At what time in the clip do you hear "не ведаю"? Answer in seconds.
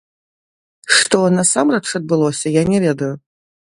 2.71-3.13